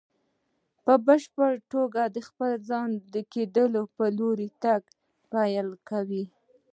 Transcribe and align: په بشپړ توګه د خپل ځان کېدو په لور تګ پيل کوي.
په 0.83 0.93
بشپړ 1.05 1.51
توګه 1.73 2.01
د 2.15 2.17
خپل 2.27 2.51
ځان 2.69 2.89
کېدو 3.33 3.83
په 3.95 4.05
لور 4.17 4.39
تګ 4.63 4.81
پيل 5.31 5.67
کوي. 5.89 6.25